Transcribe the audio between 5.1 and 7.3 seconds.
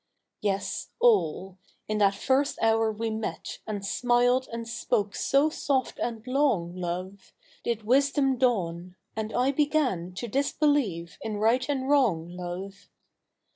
so soft and long, loi'e,